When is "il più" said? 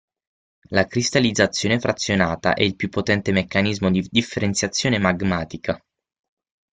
2.63-2.89